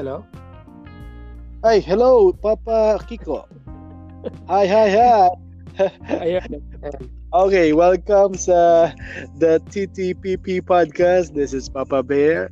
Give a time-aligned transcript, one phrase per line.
[0.00, 0.24] Hello?
[1.60, 3.44] Ay, hello, Papa Kiko.
[4.48, 5.28] hi, hi, hi.
[7.36, 8.96] Okay, welcome sa
[9.36, 11.36] the TTPP podcast.
[11.36, 12.48] This is Papa Bear.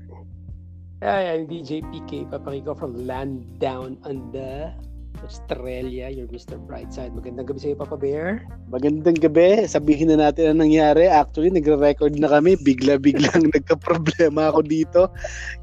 [1.01, 4.69] Hi, I'm DJ PK Papakiko from Land Down Under,
[5.25, 6.11] Australia.
[6.13, 6.59] You're Mr.
[6.59, 7.15] Brightside.
[7.15, 8.47] Magandang gabi sa iyo, Papa Bear.
[8.71, 9.67] Magandang gabi.
[9.67, 11.09] Sabihin na natin ang nangyari.
[11.11, 12.55] Actually, nagre-record na kami.
[12.61, 15.03] Bigla-biglang nagka-problema ako dito.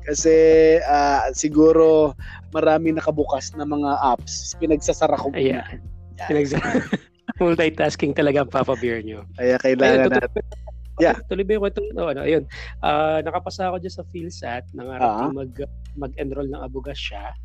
[0.04, 0.36] Kasi
[0.84, 2.16] uh, siguro
[2.52, 4.56] marami nakabukas na mga apps.
[4.60, 5.32] Pinagsasara ko.
[5.36, 5.84] Ayan.
[6.20, 6.28] Yeah.
[6.28, 6.86] Pinagsasara.
[7.44, 9.28] Multitasking talaga ang Papa Bear nyo.
[9.36, 10.44] Kaya kailangan Ayun, natin.
[10.96, 11.20] Yeah.
[11.28, 11.84] Tuloy ba yung kwento?
[11.92, 12.48] No, ano, ayun.
[12.80, 14.64] Uh, nakapasa ako dyan sa PhilSat.
[14.72, 15.32] Nangarap uh-huh.
[15.36, 15.52] mag,
[16.00, 17.36] mag-enroll ng Abugas siya.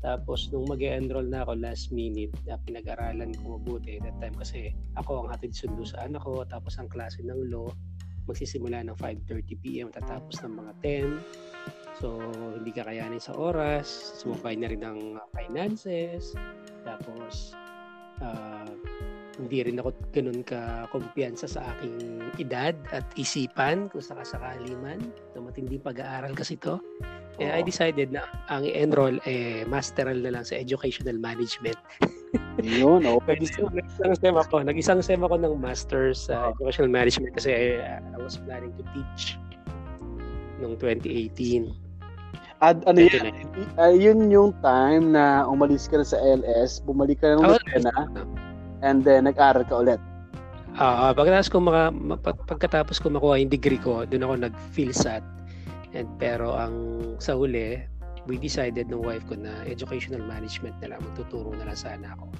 [0.00, 4.72] Tapos, nung mag enroll na ako last minute, na pinag-aralan ko mabuti that time kasi
[4.96, 6.40] ako ang hatid sundo sa anak ko.
[6.48, 7.68] Tapos, ang klase ng law,
[8.24, 12.00] magsisimula ng 5.30pm, tatapos ng mga 10.
[12.00, 12.16] So,
[12.56, 14.16] hindi kakayanin sa oras.
[14.24, 16.32] Sumabay na rin ng finances.
[16.80, 17.52] Tapos,
[18.24, 18.72] uh,
[19.36, 25.00] hindi rin ako ganun ka kumpiyansa sa aking edad at isipan kung sakasakali man.
[25.36, 26.80] So, matindi pag-aaral kasi to.
[27.38, 31.78] Kaya I decided na ang enroll eh masteral na lang sa educational management.
[32.60, 33.40] Yun, okay.
[33.40, 34.54] nag-isang sem ako.
[34.66, 38.84] Nag-isang sem ako ng master's sa uh, educational management kasi uh, I was planning to
[38.92, 39.40] teach
[40.60, 41.72] noong 2018.
[42.60, 43.32] At ano yan?
[43.80, 47.56] Uh, yun yung time na umalis ka na sa LS, bumalik ka na ng oh,
[47.56, 47.96] Lucena,
[48.84, 50.00] and then nag-aral ka ulit.
[50.76, 51.82] Ah, uh, pagkatapos ko maka,
[52.46, 55.24] pagkatapos ko makuha yung degree ko, doon ako nag-PhilSat.
[55.96, 56.74] And pero ang
[57.18, 57.82] sa huli,
[58.28, 62.30] we decided ng wife ko na educational management na lang magtuturo na lang sana ako.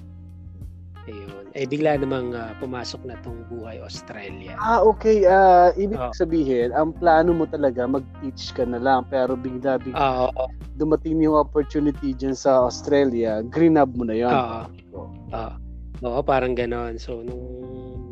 [1.09, 1.49] Ayun.
[1.57, 4.53] Eh, bigla namang uh, pumasok na tong buhay Australia.
[4.61, 5.25] Ah, okay.
[5.25, 6.13] Uh, ibig oh.
[6.13, 9.09] sabihin, ang plano mo talaga, mag-teach ka na lang.
[9.09, 10.49] Pero bigla-bigla, uh, oh.
[10.77, 14.29] dumating yung opportunity dyan sa Australia, green up mo na yun.
[14.29, 14.61] Oo.
[14.93, 15.53] Uh, uh,
[16.01, 16.97] Oo, parang ganon.
[16.97, 17.70] So, nung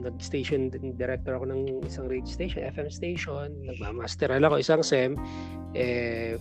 [0.10, 5.14] nag-station director ako ng isang radio station, FM station, nagmamasteral ako isang SEM,
[5.78, 6.36] eh,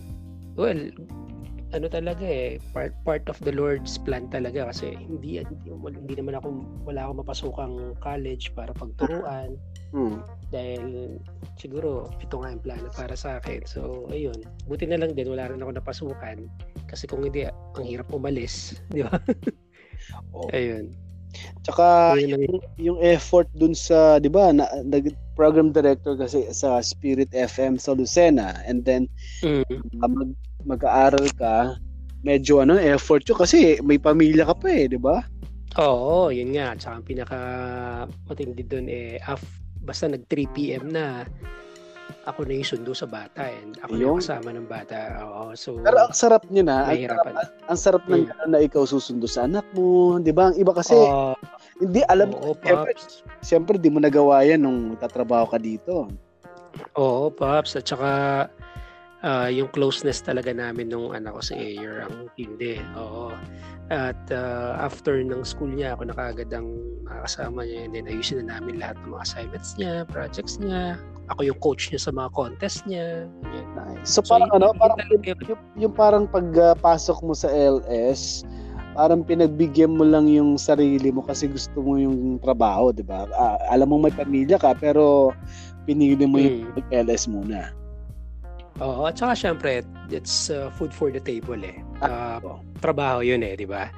[0.57, 0.89] well,
[1.69, 6.41] ano talaga eh part part of the Lord's plan talaga kasi hindi hindi, hindi naman
[6.41, 9.53] ako wala akong mapasukang college para pagturuan.
[9.89, 10.21] Hmm.
[10.53, 11.17] dahil
[11.57, 13.65] siguro ito nga yung plano para sa akin.
[13.65, 14.37] So ayun.
[14.69, 16.45] Buti na lang din wala rin ako napasukan.
[16.85, 19.17] Kasi kung hindi ang hirap umalis di ba?
[20.33, 20.49] Oh.
[20.53, 20.93] ayun
[21.63, 27.31] Tsaka yung, yung effort dun sa, 'di ba, na, nag program director kasi sa Spirit
[27.31, 29.07] FM sa Lucena and then
[29.45, 29.63] mm.
[30.01, 30.33] mag,
[30.65, 31.77] mag-aaral ka,
[32.25, 35.21] medyo ano, effort 'yo kasi may pamilya ka pa eh, 'di ba?
[35.77, 36.73] Oo, yun nga.
[36.73, 37.37] Tsaka ang pinaka
[38.25, 39.39] matindi doon eh, af,
[39.85, 40.89] basta nag 3 p.m.
[40.89, 41.23] na,
[42.29, 44.97] ako na yung sundo sa bata and ako yung na kasama ng bata.
[45.25, 48.49] Oo, so Pero ang sarap niya na, ang sarap, ang, ang sarap ng hmm.
[48.53, 50.53] na ikaw susundo sa anak mo, 'di ba?
[50.53, 51.33] Ang iba kasi uh,
[51.81, 52.93] hindi alam oo, siyempre,
[53.41, 56.07] siyempre di mo nagawa yan nung tatrabaho ka dito.
[56.95, 57.75] Oo, Pops.
[57.75, 58.11] At saka
[59.23, 62.79] uh, yung closeness talaga namin nung anak ko sa Ayer ang hindi.
[62.95, 63.33] Oo.
[63.89, 66.77] At uh, after ng school niya, ako na kagad ang
[67.09, 71.01] makakasama niya and then ayusin na namin lahat ng mga assignments niya, projects niya.
[71.33, 73.25] Ako yung coach niya sa mga contest niya.
[73.49, 73.67] Yan.
[73.73, 74.05] Nice.
[74.05, 78.45] So, so parang ano, parang yung, yung, yung parang pagpasok uh, mo sa LS,
[78.93, 83.25] parang pinagbigyan mo lang yung sarili mo kasi gusto mo yung trabaho, 'di ba?
[83.29, 85.33] Uh, alam mo may pamilya ka pero
[85.89, 86.77] pinili mo hmm.
[86.77, 87.73] yung LS muna.
[88.79, 91.77] Oo, at saka syempre, it's uh, food for the table eh.
[91.99, 92.39] Uh,
[92.79, 93.91] trabaho yun eh, di ba?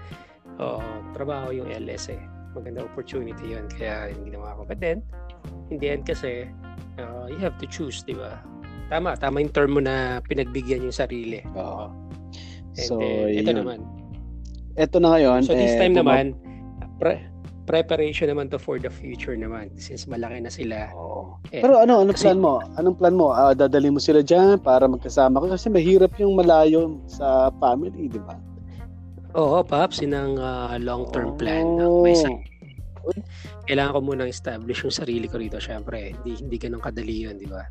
[0.57, 0.81] Oo,
[1.13, 2.21] trabaho yung LS eh.
[2.57, 4.61] Maganda opportunity yun, kaya hindi naman ako.
[4.67, 5.05] But then,
[5.69, 6.49] in the end kasi,
[6.97, 8.41] uh, you have to choose, di ba?
[8.91, 11.39] Tama, tama yung term mo na pinagbigyan yung sarili.
[11.55, 11.93] Oo.
[12.75, 13.79] And so, then, ito naman.
[14.75, 15.47] Ito na ngayon.
[15.47, 16.35] So this eh, time naman,
[16.99, 17.30] pre-
[17.65, 20.89] preparation naman to for the future naman since malaki na sila.
[20.97, 21.37] Oh.
[21.53, 22.61] Eh, Pero ano, anong plan mo?
[22.75, 23.33] Anong plan mo?
[23.33, 28.21] Uh, dadali mo sila diyan para magkasama ka kasi mahirap yung malayo sa family, di
[28.21, 28.35] ba?
[29.37, 31.37] Oo, Paps, yun ang uh, long-term oh.
[31.39, 31.65] plan.
[32.03, 32.29] May sa
[33.65, 35.57] kailangan ko muna establish yung sarili ko rito.
[35.57, 37.65] Syempre, hindi, hindi ganun kadali yun, di ba?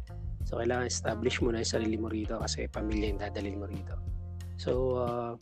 [0.48, 3.94] So, kailangan establish mo na yung sarili mo rito kasi pamilya yung dadalhin mo rito.
[4.58, 5.32] So, uh,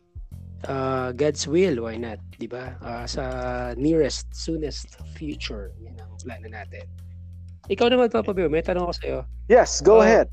[0.67, 2.19] uh, God's will, why not?
[2.35, 2.75] Di ba?
[2.83, 3.23] Uh, sa
[3.79, 6.89] nearest, soonest future, yan ang plano natin.
[7.69, 9.19] Ikaw naman, Papa Bear, may tanong ako sa'yo.
[9.47, 10.33] Yes, go uh, ahead.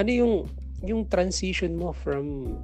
[0.00, 0.34] Ano yung,
[0.82, 2.56] yung transition mo from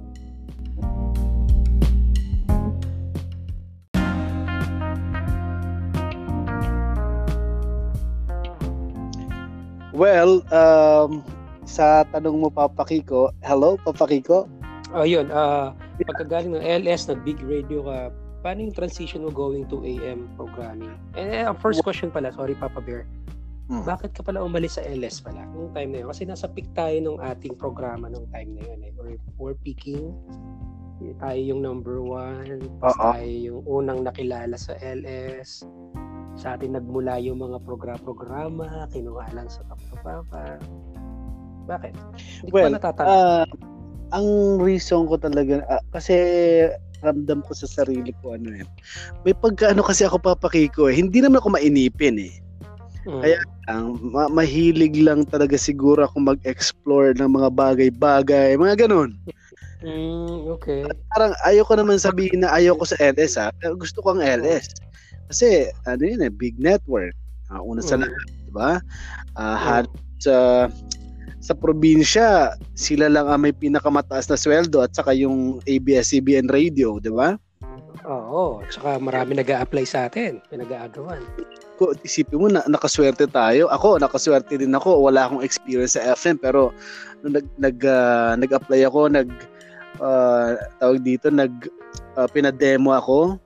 [9.95, 11.23] Well, um,
[11.63, 14.43] sa tanong mo Papa Kiko, hello Papa Kiko?
[14.93, 15.33] Oh, yun.
[15.33, 15.73] Uh,
[16.05, 17.97] pagkagaling ng LS na big radio ka,
[18.45, 20.93] paano yung transition mo going to AM programming?
[21.17, 23.09] And eh, first question pala, sorry Papa Bear.
[23.65, 23.81] Hmm.
[23.81, 26.07] Bakit ka pala umalis sa LS pala nung time na yun?
[26.13, 28.79] Kasi nasa peak tayo ng ating programa nung time na yun.
[28.85, 28.93] Eh.
[28.93, 30.13] We're, we're peaking.
[31.17, 32.69] Tayo yung number one.
[32.85, 33.17] Uh-huh.
[33.17, 35.65] Tayo yung unang nakilala sa LS.
[36.37, 38.85] Sa atin nagmula yung mga program-programa.
[38.93, 40.61] Kinuha lang sa Top Papa.
[41.65, 41.93] Bakit?
[42.45, 43.45] Hindi well, ko pa uh,
[44.13, 46.15] ang reason ko talaga, uh, kasi
[47.05, 48.65] ramdam ko sa sarili ko ano eh.
[49.21, 50.97] May pagkaano kasi ako papakiko eh.
[50.97, 52.33] Hindi naman ako mainipin eh.
[53.05, 53.21] Mm.
[53.21, 53.37] Kaya
[53.69, 59.13] lang, ma- mahilig lang talaga siguro ako mag-explore ng mga bagay-bagay, mga ganun.
[59.85, 60.81] Mm, okay.
[60.89, 64.73] At parang ayoko naman sabihin na ayoko sa LS ha, pero gusto ko ang LS.
[65.29, 67.13] Kasi ano yun eh, big network.
[67.53, 68.01] Uh, una sa mm.
[68.01, 68.71] lahat, di ba?
[69.37, 69.85] Uh, mm.
[70.17, 70.33] sa
[71.45, 77.13] sa probinsya, sila lang ang may pinakamataas na sweldo at saka yung ABS-CBN radio, di
[77.13, 77.37] ba?
[78.01, 81.21] Oo, at saka marami nag apply sa atin, pinag-aagawan.
[81.77, 83.69] Ko, isipin mo na nakaswerte tayo.
[83.69, 85.05] Ako, nakaswerte din ako.
[85.05, 86.73] Wala akong experience sa FM pero
[87.21, 89.29] nung nag nag uh, nag-apply ako, nag
[90.01, 91.53] uh, tawag dito, nag
[92.17, 93.37] uh, pinademo ako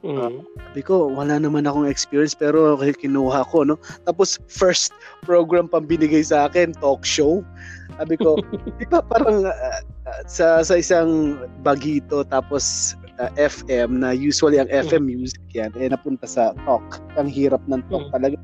[0.00, 0.16] Mm.
[0.16, 0.32] Uh,
[0.72, 3.76] sabi ko, wala naman akong experience pero kinuha ko, no?
[4.08, 7.44] Tapos, first program pang binigay sa akin, talk show.
[8.00, 8.40] Sabi ko,
[8.80, 9.80] di ba parang uh,
[10.24, 15.10] sa, sa isang bagito tapos uh, FM na usually ang FM mm.
[15.12, 17.04] music yan, eh napunta sa talk.
[17.20, 18.12] Ang hirap ng talk mm.
[18.16, 18.36] talaga.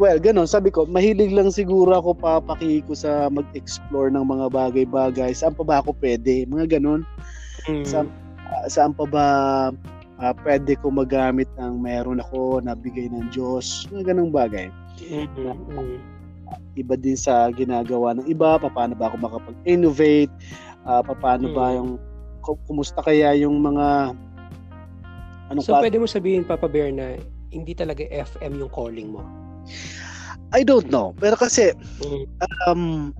[0.00, 0.48] Well, ganun.
[0.48, 5.36] Sabi ko, mahilig lang siguro ako papakiko sa mag-explore ng mga bagay-bagay.
[5.36, 6.48] Saan pa ba ako pwede?
[6.48, 7.04] Mga ganun.
[7.66, 7.84] Mm.
[7.84, 9.26] Sa, uh, saan pa ba
[10.22, 14.70] uh, pwede ko magamit ng meron ako na bigay ng Diyos, mga ganong bagay.
[15.02, 15.98] Mm-hmm.
[16.78, 20.32] Iba din sa ginagawa ng iba, paano ba ako makapag-innovate,
[20.86, 21.58] uh, paano mm-hmm.
[21.58, 21.76] ba mm.
[21.76, 21.90] yung,
[22.66, 24.18] kumusta kaya yung mga
[25.50, 25.84] ano so, pa?
[25.84, 27.18] pwede mo sabihin, Papa Bear, na
[27.52, 29.20] hindi talaga FM yung calling mo?
[30.50, 31.12] I don't know.
[31.20, 32.24] Pero kasi, mm-hmm.
[32.70, 33.12] um,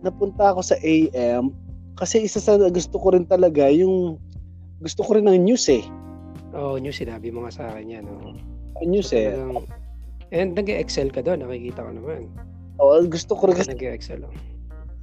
[0.00, 1.50] napunta ako sa AM
[1.96, 4.20] kasi isa sa gusto ko rin talaga yung
[4.80, 5.84] gusto ko rin ng news eh.
[6.56, 8.04] Oo, oh, news sinabi mo nga sa akin yan.
[8.08, 8.36] Oh.
[8.84, 9.32] News eh.
[10.34, 12.28] and nag-excel ka doon, nakikita ko naman.
[12.80, 13.56] Oo, oh, gusto ko rin.
[13.56, 14.24] Nag-excel.
[14.24, 14.34] Oh.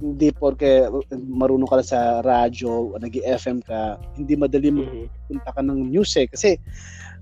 [0.02, 5.42] Hindi porke marunong ka sa radyo, nag-FM ka, hindi madali mm-hmm.
[5.42, 6.26] ka ng news eh.
[6.26, 6.58] Kasi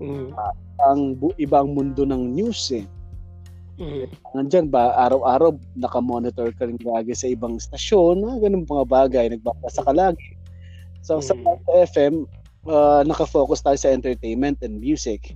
[0.01, 0.33] mm-hmm.
[0.33, 0.53] uh,
[0.89, 2.85] ang bu- iba ang mundo ng news eh.
[3.81, 4.05] Mm-hmm.
[4.37, 9.81] Nandyan ba, araw-araw nakamonitor ka rin lagi sa ibang stasyon, mga ganun mga bagay, nagbabasa
[9.81, 10.37] ka lagi.
[11.01, 11.45] So mm-hmm.
[11.45, 12.25] sa FM,
[12.67, 15.35] uh, naka-focus tayo sa entertainment and music.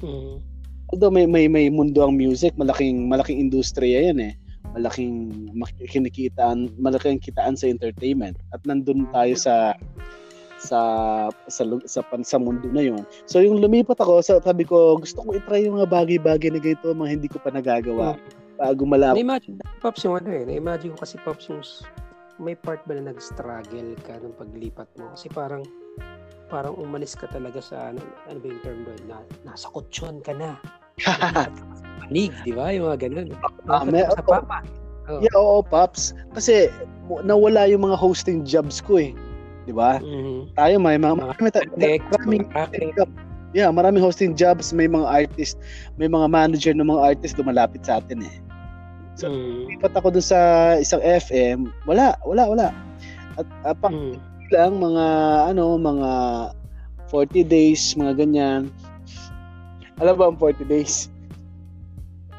[0.00, 0.40] Mm.
[0.88, 4.34] Although may may may mundo ang music, malaking malaking industriya 'yan eh.
[4.76, 5.32] Malaking
[5.88, 9.72] kinikitaan, malaking kitaan sa entertainment at nandun tayo sa
[10.60, 10.78] sa
[11.48, 13.04] sa sa, sa, sa mundo na 'yon.
[13.28, 17.12] So yung lumipat ako, sabi ko, gusto ko i-try yung mga bagay-bagay na ganito, mga
[17.12, 18.16] hindi ko pa nagagawa.
[18.16, 18.20] Mm.
[18.58, 19.22] Bago malapit.
[19.22, 20.42] Na-imagine, Pops yung ano eh.
[20.42, 21.62] Na-imagine ko kasi Pops yung
[22.42, 25.10] may part ba na nag-struggle ka nung paglipat mo?
[25.14, 25.62] Kasi parang
[26.48, 30.32] parang umalis ka talaga sa ano, ano ba yung term doon na nasa kutsyon ka
[30.32, 30.56] na.
[32.02, 32.72] Panig, di ba?
[32.72, 33.28] Yung mga ganun.
[33.68, 34.64] Uh, may, sa papa.
[35.08, 35.20] Oh.
[35.24, 36.12] Yeah, oo, Pops.
[36.36, 36.68] Kasi
[37.24, 39.12] nawala yung mga hosting jobs ko eh.
[39.64, 40.00] Di ba?
[40.00, 40.56] Mm-hmm.
[40.56, 42.44] Tayo may mga, mga marami, tech, maraming,
[43.56, 45.56] yeah, maraming hosting jobs, may mga artist,
[45.96, 48.36] may mga manager ng mga artist lumalapit sa atin eh.
[49.18, 49.74] So, mm.
[49.74, 50.38] lipat ako dun sa
[50.78, 52.68] isang FM, wala, wala, wala.
[53.34, 55.06] At uh, pang, mm lang mga
[55.52, 56.10] ano mga
[57.10, 58.62] 40 days mga ganyan.
[59.98, 61.10] Alam ba ang 40 days?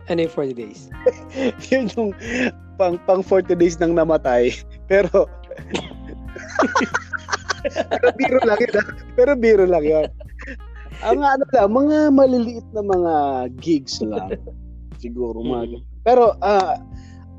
[0.08, 0.90] Ano yung 40 days?
[1.70, 2.12] Yun yung
[2.80, 4.56] pang pang 40 days nang namatay
[4.88, 5.28] pero
[7.92, 8.74] pero biro lang yun
[9.20, 10.08] pero biro lang yun.
[11.04, 13.14] Ang ano lang mga maliliit na mga
[13.60, 14.40] gigs lang
[15.00, 15.84] siguro mga mm.
[16.08, 16.80] pero uh,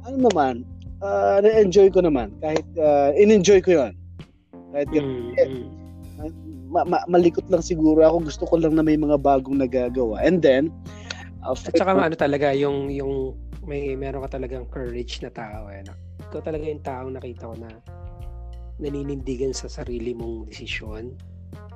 [0.04, 0.54] ano naman
[1.00, 3.92] uh, na-enjoy ko naman kahit uh, in-enjoy ko yon
[4.70, 5.68] kahit mm, mm.
[6.70, 8.30] Ma- ma- malikot lang siguro ako.
[8.30, 10.22] Gusto ko lang na may mga bagong nagagawa.
[10.22, 10.70] And then,
[11.42, 13.34] uh, At saka ano talaga, yung, yung
[13.66, 15.66] may meron ka talagang courage na tao.
[15.66, 15.94] Eh, no?
[16.30, 17.70] Ikaw talaga yung taong nakita ko na
[18.78, 21.18] naninindigan sa sarili mong desisyon.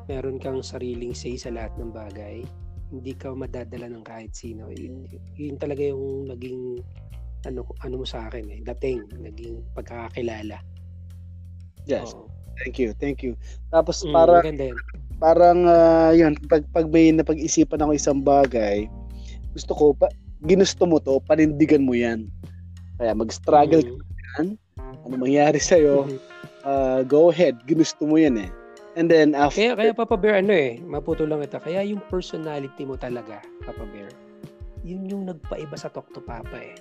[0.06, 2.46] Meron kang sariling say sa lahat ng bagay.
[2.94, 4.70] Hindi ka madadala ng kahit sino.
[4.70, 6.78] Yun, yun talaga yung naging
[7.44, 10.60] ano ano mo sa akin eh, dating, naging pagkakakilala.
[11.84, 12.14] Yes.
[12.14, 12.33] Oo.
[12.62, 13.34] Thank you, thank you.
[13.74, 14.44] Tapos mm, para
[15.18, 18.86] parang uh, yun, pag, pag may napag-isipan ako isang bagay,
[19.54, 20.10] gusto ko, pa,
[20.44, 22.30] ginusto mo to, panindigan mo yan.
[22.98, 23.98] Kaya mag-struggle mm.
[23.98, 24.04] ka
[24.38, 24.46] yan,
[25.06, 26.10] ano mangyari sa'yo, mm.
[26.10, 26.18] uh,
[26.68, 28.50] uh, go ahead, ginusto mo yan eh.
[28.94, 29.58] And then after...
[29.58, 31.58] Kaya, kaya Papa Bear, ano eh, maputo lang ito.
[31.58, 34.10] Kaya yung personality mo talaga, Papa Bear,
[34.86, 36.78] yun yung nagpaiba sa Talk to Papa eh.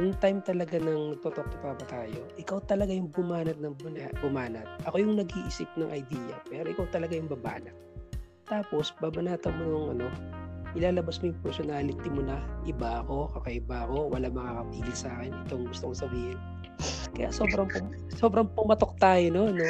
[0.00, 3.76] Nung time talaga ng nagto-talk to Papa tayo, ikaw talaga yung bumanat ng
[4.24, 4.64] bumanat.
[4.88, 7.76] Ako yung nag-iisip ng idea, pero ikaw talaga yung babanat.
[8.48, 10.08] Tapos, babanatan mo yung ano,
[10.72, 15.68] ilalabas mo yung personality mo na iba ako, kakaiba ako, wala makakapigil sa akin, itong
[15.68, 16.38] gusto kong sabihin.
[17.12, 17.68] Kaya sobrang
[18.16, 19.68] sobrang pumatok tayo no, no?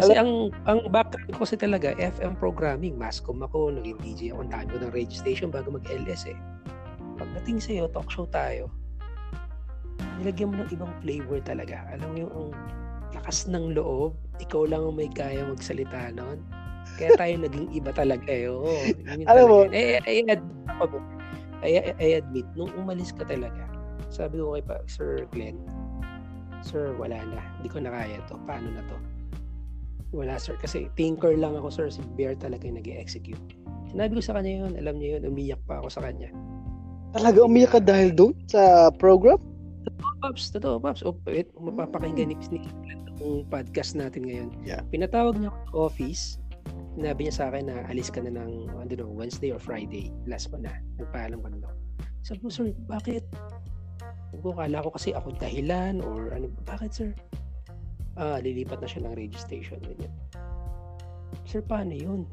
[0.00, 4.64] Kasi ang ang background ko kasi talaga FM programming, mascom ako, naging DJ ako, ang
[4.72, 6.38] ko ng radio bago mag-LS eh.
[7.20, 8.72] Pagdating sa iyo, talk show tayo.
[10.20, 11.84] Nilagyan mo ng ibang flavor talaga.
[11.92, 12.48] Alam mo yung ang
[13.16, 16.40] lakas ng loob, ikaw lang ang may kaya magsalita noon
[16.96, 18.48] kaya tayo naging iba talaga eh.
[18.48, 18.72] Oo.
[19.28, 20.36] Alam mo, eh, I, I,
[21.64, 23.68] I, I admit, nung umalis ka talaga,
[24.12, 25.60] sabi ko kay pa, Sir Glenn,
[26.60, 27.40] Sir, wala na.
[27.56, 28.36] Hindi ko na kaya to.
[28.44, 28.96] Paano na to?
[30.12, 30.60] Wala, sir.
[30.60, 31.88] Kasi tinker lang ako, sir.
[31.88, 33.40] Si Bear talaga yung nag execute
[33.88, 34.72] Sinabi ko sa kanya yun.
[34.76, 35.32] Alam niya yun.
[35.32, 36.28] Umiyak pa ako sa kanya.
[37.16, 39.40] Talaga umiyak ka dahil doon sa program?
[40.20, 40.52] Pops.
[40.52, 41.00] Totoo, Pops.
[41.02, 44.48] O, wait, mapapakinggan ni Glenn yung podcast natin ngayon.
[44.64, 44.80] Yeah.
[44.88, 46.24] Pinatawag niya ako sa office
[47.00, 50.10] sinabi niya sa akin na alis ka na ng, I don't know, Wednesday or Friday.
[50.26, 50.74] Last pa na.
[50.98, 51.70] Nagpaalam ka na.
[52.26, 53.24] Sabi ko, sir, bakit?
[54.30, 57.10] Sabi ko, kala ko kasi ako dahilan or ano, bakit sir?
[58.18, 59.80] Ah, lilipat na siya ng radio station.
[59.80, 60.12] Ganyan.
[61.46, 62.26] Sir, paano yun?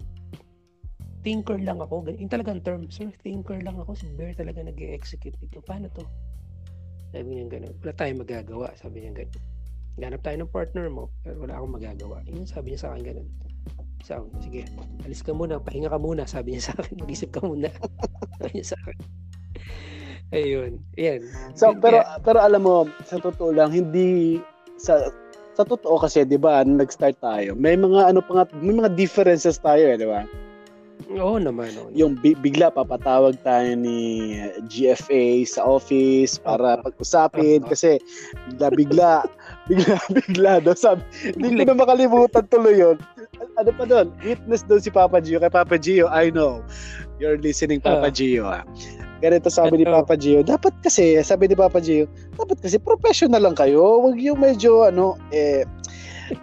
[1.21, 2.07] Thinker lang ako.
[2.09, 3.93] Yung talagang term, sir, thinker lang ako.
[3.93, 5.61] Si Bear talaga nag execute dito.
[5.63, 6.03] Paano to?
[7.11, 7.73] Sabi niya gano'n.
[7.83, 8.67] Wala tayong magagawa.
[8.75, 9.43] Sabi niya gano'n.
[9.97, 11.09] Ganap tayo ng partner mo.
[11.25, 12.17] Pero wala akong magagawa.
[12.29, 13.29] Yun sabi niya sa akin gano'n.
[14.05, 14.69] So, sige,
[15.03, 17.67] alis ka muna, pahinga ka muna, sabi niya sa akin, mag-isip ka muna.
[18.39, 18.99] sabi niya sa akin.
[20.35, 21.23] Ayun, yan.
[21.55, 22.19] So, pero yeah.
[22.19, 24.39] pero alam mo, sa totoo lang, hindi
[24.75, 25.07] sa
[25.55, 27.55] sa totoo kasi, 'di ba, nag-start tayo.
[27.55, 30.27] May mga ano pa nga, may mga differences tayo, eh, 'di ba?
[31.15, 31.71] Oo naman.
[31.77, 31.93] Oo.
[31.93, 34.33] Yung bigla papatawag tayo ni
[34.67, 38.01] GFA sa office para pag-usapin kasi
[38.57, 39.11] bigla bigla
[39.69, 41.03] bigla bigla daw sabi
[41.35, 42.97] hindi ko na makalimutan tuloy yon
[43.57, 45.39] ano pa doon witness doon si Papa Gio.
[45.39, 46.65] Kay Papa Gio I know.
[47.21, 48.65] You're listening Papa uh, Gio ah.
[49.17, 53.55] ganito sabi ni Papa Gio dapat kasi sabi ni Papa Gio dapat kasi professional lang
[53.55, 54.01] kayo.
[54.01, 55.63] Wag yung medyo ano eh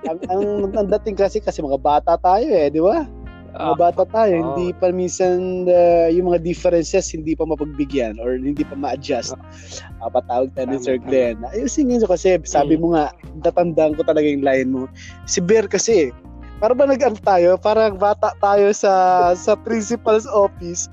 [0.08, 3.04] ang, ang, ang dating kasi kasi mga bata tayo eh di ba
[3.54, 4.44] mga ah, bata tayo, oh.
[4.50, 9.38] hindi pa minsan uh, yung mga differences hindi pa mapagbigyan or hindi pa ma-adjust.
[10.02, 11.38] Uh, patawag tayo ni Sir Glenn.
[11.54, 12.80] Ayusin nyo kasi sabi mm.
[12.82, 13.14] mo nga,
[13.46, 14.90] natandaan ko talaga yung line mo.
[15.30, 16.10] Si Bear kasi,
[16.58, 17.54] para ba nag tayo?
[17.54, 20.90] Parang bata tayo sa sa principal's office.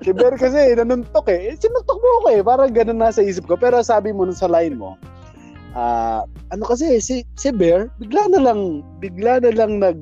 [0.00, 1.52] Si Bear kasi, nanuntok eh.
[1.60, 2.40] Sinuntok mo ako eh.
[2.40, 3.60] Parang ganun nasa isip ko.
[3.60, 4.96] Pero sabi mo nun sa line mo,
[5.76, 10.00] uh, ano kasi, si, si Bear, bigla na lang, bigla na lang nag,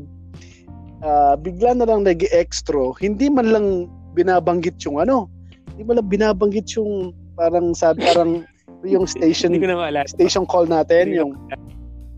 [1.03, 3.67] uh, bigla na lang nag-extra, hindi man lang
[4.15, 5.31] binabanggit yung ano,
[5.75, 8.43] hindi man lang binabanggit yung parang sa parang
[8.87, 9.59] yung station
[10.07, 11.35] station call natin yung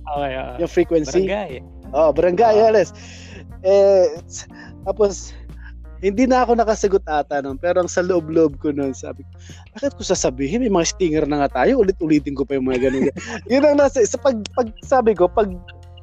[0.08, 1.28] okay, uh, yung frequency.
[1.28, 1.64] Barangay.
[1.92, 2.92] Oh barangay uh, yes.
[3.64, 4.16] Eh
[4.88, 5.36] tapos
[6.00, 9.32] hindi na ako nakasagot ata nun pero ang sa loob-loob ko nun sabi ko
[9.76, 10.64] bakit ko sasabihin?
[10.64, 13.12] May mga stinger na nga tayo ulit-ulitin ko pa yung mga ganun.
[13.52, 15.52] Yun ang nasa sa pag, pag sabi ko pag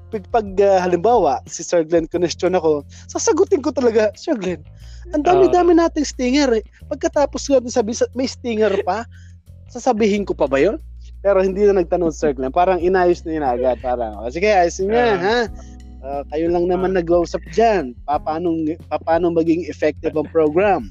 [0.07, 4.63] pag, pag uh, halimbawa, si Sir Glenn question ako, sasagutin ko talaga, Sir Glenn,
[5.11, 6.63] ang dami-dami uh, nating stinger eh.
[6.87, 9.03] Pagkatapos ko sabi, may stinger pa,
[9.67, 10.79] sasabihin ko pa ba yon?
[11.19, 12.55] Pero hindi na nagtanong Sir Glenn.
[12.55, 13.83] Parang inayos na yun agad.
[13.83, 15.39] Parang, oh, sige, ayusin niya, uh, ha?
[15.97, 17.91] Uh, kayo lang naman uh, nag-usap dyan.
[18.07, 18.55] Paano,
[18.87, 20.87] paano maging effective ang program?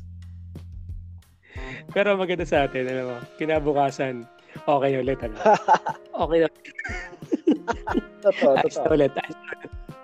[1.97, 4.29] Pero maganda sa atin, alam mo, kinabukasan,
[4.69, 5.37] okay ulit, ano?
[6.27, 6.49] okay na.
[8.27, 8.87] totoo, ayos totoo.
[8.87, 9.13] na ulit.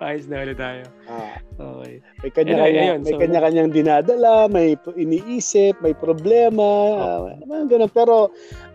[0.02, 0.83] Ayos na ulit tayo.
[1.07, 1.38] Ah.
[1.59, 1.95] Okay.
[2.23, 6.69] May kanya-kanya, anyway, ayun, may so, kanya-kanyang dinadala, may iniisip, may problema,
[7.23, 7.38] okay.
[7.38, 7.93] uh, mga ganun.
[7.95, 8.14] Pero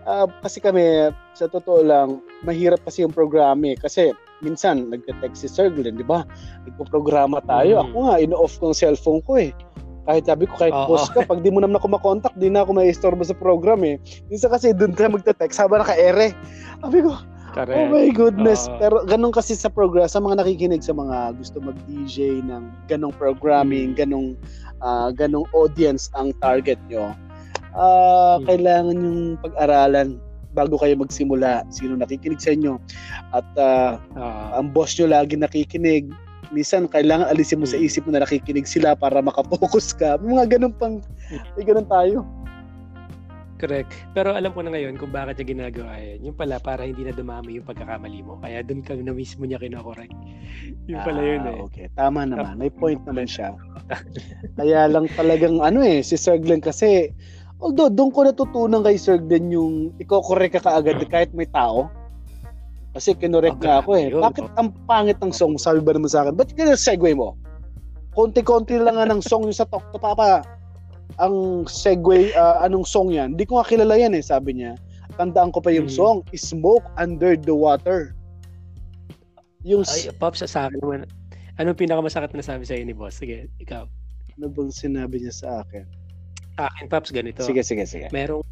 [0.08, 3.76] uh, kasi kami, sa totoo lang, mahirap kasi yung program eh.
[3.76, 6.24] Kasi minsan, nagte-text si Sir Glenn, di ba?
[6.70, 7.82] Nagpo-programa tayo.
[7.82, 7.84] Mm.
[7.92, 9.52] Ako nga, ino-off ko yung cellphone ko eh.
[10.08, 12.64] Kahit sabi ko, kahit oh, boss ka, pag di mo naman ako makontak, di na
[12.64, 14.00] ako may istorbo sa program eh.
[14.32, 16.32] Minsan kasi doon tayo magte-text habang naka-ere.
[16.80, 17.12] Sabi ko,
[17.58, 17.74] Correct.
[17.74, 18.70] Oh my goodness.
[18.70, 23.18] Uh, Pero ganun kasi sa program, sa mga nakikinig sa mga gusto mag-DJ ng ganong
[23.18, 23.98] programming, hmm.
[23.98, 24.30] ganong
[24.86, 27.18] uh, ganong audience ang target nyo.
[27.74, 28.46] Uh, hmm.
[28.46, 30.22] Kailangan yung pag-aralan
[30.54, 32.78] bago kayo magsimula sino nakikinig sa inyo.
[33.34, 36.14] At uh, uh, ang boss nyo lagi nakikinig.
[36.54, 37.74] Minsan kailangan alisin mo hmm.
[37.74, 40.22] sa isip mo na nakikinig sila para makapokus ka.
[40.22, 41.02] Mga ganun pang,
[41.34, 42.22] eh, ganun tayo.
[43.58, 43.90] Correct.
[44.14, 46.30] Pero alam ko na ngayon kung bakit niya ginagawa yun.
[46.30, 48.38] Yung pala, para hindi na dumami yung pagkakamali mo.
[48.38, 50.14] Kaya doon ka na mismo niya kinokorek.
[50.90, 51.66] Yung pala yun ah, eh.
[51.68, 52.62] Okay, tama naman.
[52.62, 53.58] May point naman siya.
[54.62, 57.12] Kaya lang talagang ano eh, si Sir Glenn kasi,
[57.58, 61.90] although doon ko natutunan kay Sir Glenn yung iko-correct ka kaagad kahit may tao.
[62.94, 64.06] Kasi kinorek okay, nga ako eh.
[64.14, 64.60] Yun, Bakit oh.
[64.62, 65.58] ang pangit ng song?
[65.58, 66.38] Sabi ba naman sa akin?
[66.38, 67.34] Ba't kaya segue mo?
[68.14, 70.57] Konti-konti lang nga ng song yung sa Talk to Papa
[71.16, 73.34] ang segue, uh, anong song yan?
[73.34, 74.76] Hindi ko nga kilala yan eh, sabi niya.
[75.16, 75.98] Tandaan ko pa yung hmm.
[75.98, 78.14] song, Smoke Under the Water.
[79.66, 79.88] Yung...
[79.88, 81.08] Ay, Pops, sa akin naman.
[81.58, 83.18] Anong pinakamasakit na sabi sa ni boss?
[83.18, 83.90] Sige, ikaw.
[84.38, 85.90] Ano bang sinabi niya sa akin?
[86.62, 87.42] Akin, Pops, ganito.
[87.42, 88.14] Sige, sige, sige.
[88.14, 88.46] Merong,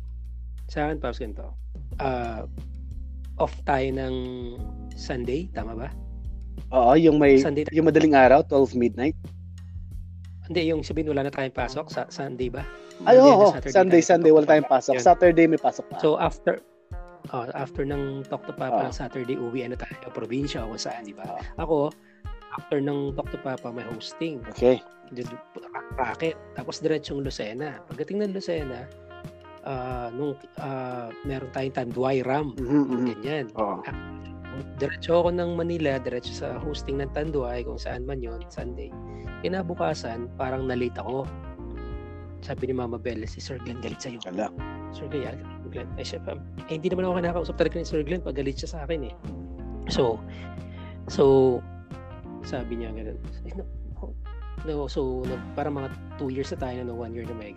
[0.65, 1.53] sa akin, Pops, ganito.
[2.01, 2.49] Uh,
[3.37, 4.15] off tayo ng
[4.97, 5.89] Sunday, tama ba?
[6.73, 9.15] Oo, yung may, Sunday, yung madaling araw, 12 midnight.
[10.45, 12.61] Hindi, yung sabihin wala na tayong pasok sa Sunday ba?
[13.03, 13.49] Ay, oo.
[13.49, 14.95] Oh, Sunday, Sunday, wala tayong pasok.
[14.97, 15.03] Yun.
[15.03, 15.97] Saturday may pasok pa.
[15.99, 16.61] So, after
[17.33, 18.93] oh, after ng Talk to Papa oh.
[18.93, 21.25] Saturday, uwi ano tayo, probinsya o saan, di ba?
[21.25, 21.61] Oh.
[21.65, 21.77] Ako,
[22.61, 24.45] after ng Talk to Papa, may hosting.
[24.53, 24.79] Okay.
[25.97, 26.37] Racket.
[26.53, 27.81] Tapos diretsong Lucena.
[27.89, 28.85] Pagdating ng Lucena,
[29.65, 32.53] uh, nung uh, meron tayong Tanduay Ram.
[32.53, 33.45] Mm-hmm, ganyan.
[33.57, 33.81] Oh.
[34.79, 38.91] Diretso ako ng Manila, diretso sa hosting ng Tanduay, kung saan man yon Sunday.
[39.43, 41.27] Kinabukasan, parang nalate ako.
[42.45, 44.21] Sabi ni Mama Belle, si Sir Glenn galit sa'yo.
[44.21, 44.53] Kala.
[44.93, 45.41] Sir Glenn,
[45.73, 45.89] Glenn.
[45.97, 46.37] Eh, siya, eh,
[46.69, 49.15] hindi naman ako kinakausap talaga ni Sir Glenn pag galit siya sa akin eh.
[49.89, 50.21] So,
[51.09, 51.57] so,
[52.45, 53.17] sabi niya ganun.
[53.57, 53.65] No,
[54.65, 55.89] no, so, no, para mga
[56.21, 57.53] 2 years na tayo na no, 1 year na may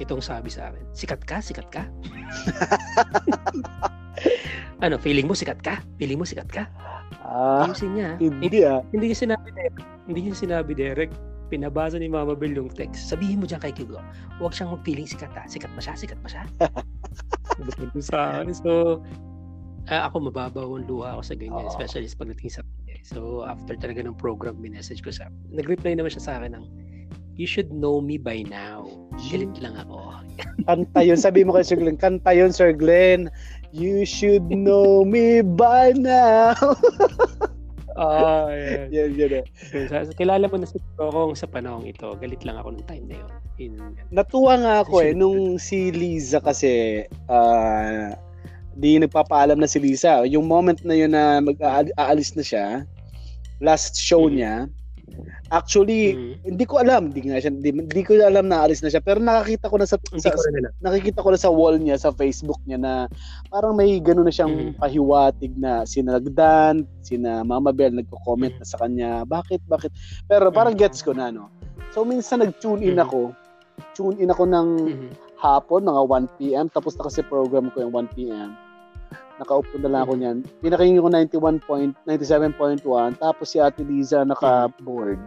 [0.00, 1.84] Itong sabi sa akin, sikat ka, sikat ka.
[4.84, 5.80] ano, feeling mo sikat ka?
[5.98, 6.66] Feeling mo sikat ka?
[7.22, 8.18] Ah, Ayusin niya.
[8.18, 8.80] Hindi, hindi ah.
[8.90, 9.84] Hindi niya sinabi Derek.
[10.08, 11.12] Hindi niya sinabi Derek.
[11.52, 13.12] Pinabasa ni Mama Bell yung text.
[13.12, 14.00] Sabihin mo diyan kay Kigo,
[14.40, 15.44] huwag siyang mag-feeling sikat ha.
[15.44, 16.42] Sikat pa siya, sikat pa siya.
[18.08, 18.56] sa akin.
[18.56, 19.04] So,
[19.92, 21.72] uh, ako mababaw ang luha ako sa ganyan, oh.
[21.72, 22.60] especially sa pagdating sa.
[23.02, 26.64] So, after talaga ng program, minessage ko sa nag-reply naman siya sa akin ng,
[27.34, 28.86] you should know me by now.
[29.28, 30.22] Galit lang ako.
[30.68, 31.18] kanta yun.
[31.18, 33.28] Sabi mo kay Sir Glenn, kanta yun, Sir Glenn.
[33.72, 36.54] You should know me by now.
[37.92, 38.88] Ah, uh, yan.
[38.88, 39.44] yan, yan.
[39.92, 40.08] Uh.
[40.16, 42.08] Kilala mo na si Kokong sa panahong ito.
[42.16, 43.30] Galit lang ako ng time na yun.
[43.60, 43.72] In,
[44.08, 48.16] Natuwa nga ako eh, nung si Liza kasi, uh,
[48.80, 50.24] di nagpapaalam na si Liza.
[50.24, 52.66] Yung moment na yun na mag-aalis na siya,
[53.60, 54.40] last show mm-hmm.
[54.40, 54.54] niya,
[55.52, 56.48] Actually, mm-hmm.
[56.48, 59.20] hindi ko alam, hindi nga siya, hindi, hindi ko alam na alis na siya, pero
[59.20, 62.56] nakakita ko na sa, sa ko na nakikita ko na sa wall niya sa Facebook
[62.64, 62.92] niya na
[63.52, 64.80] parang may ganoon na siyang mm-hmm.
[64.80, 68.64] pahiwatig na sinalagdan, sina Mama Bell nagko-comment mm-hmm.
[68.64, 69.92] na sa kanya, bakit, bakit?
[70.24, 70.88] Pero parang mm-hmm.
[70.88, 71.52] gets ko na no.
[71.92, 73.04] So minsan nag-tune in mm-hmm.
[73.04, 73.20] ako.
[73.92, 75.10] Tune in ako ng mm-hmm.
[75.36, 78.56] hapon, mga 1 PM, tapos na kasi program ko yung 1 PM
[79.40, 80.38] Nakaupo na lang ako niyan.
[80.60, 81.08] Pinakinggan ko
[82.04, 85.20] 91.97.1 tapos si Ate Liza naka-board.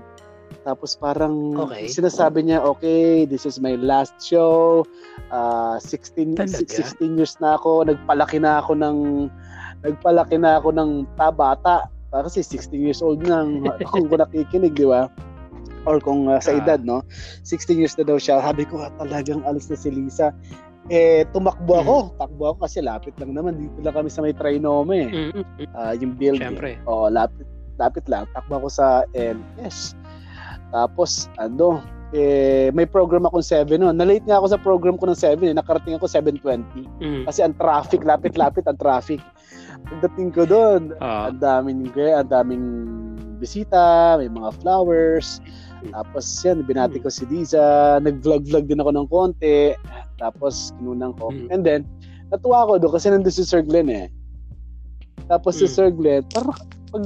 [0.65, 1.85] Tapos parang okay.
[1.85, 4.81] sinasabi niya, okay, this is my last show.
[5.29, 6.65] Uh, 16 Talaga?
[6.65, 8.97] 16 years na ako, nagpalaki na ako ng
[9.85, 11.85] nagpalaki na ako ng tabata.
[12.09, 13.43] Kasi 16 years old na
[13.91, 15.11] kung ko nakikinig, di ba?
[15.85, 16.59] Or kung uh, sa ah.
[16.63, 17.05] edad, no?
[17.45, 18.41] 16 years na daw siya.
[18.41, 20.33] Sabi ko, ah, talagang alis na si Lisa
[20.89, 21.95] eh tumakbo ako.
[21.97, 22.11] Mm.
[22.21, 25.09] Takbo ako kasi lapit lang naman dito lang kami sa may Trinome.
[25.09, 25.43] Mm-hmm.
[25.73, 26.55] Uh, yung building.
[26.57, 26.77] Siyempre.
[26.85, 27.47] Oo, lapit
[27.81, 28.29] lapit lang.
[28.37, 29.97] Takbo ako sa LS.
[30.69, 31.81] Tapos ano,
[32.13, 33.89] eh may program ako ng 7 no.
[33.91, 35.53] Na-late nga ako sa program ko ng 7 eh.
[35.57, 36.85] Nakarating ako 7:20.
[37.01, 37.23] Mm.
[37.25, 39.19] Kasi ang traffic, lapit-lapit ang traffic.
[39.85, 41.29] Pagdating ko doon, uh.
[41.29, 42.65] ang daming ang daming
[43.37, 45.43] bisita, may mga flowers.
[45.91, 49.75] Tapos yan, binati ko si Liza, nag-vlog-vlog din ako ng konti.
[50.17, 51.29] Tapos kinunang ko.
[51.29, 51.47] Mm.
[51.51, 51.81] And then,
[52.31, 54.07] natuwa ako doon kasi nandun si Sir Glenn eh.
[55.27, 55.59] Tapos mm.
[55.61, 56.55] si Sir Glenn, parang
[56.89, 57.03] pag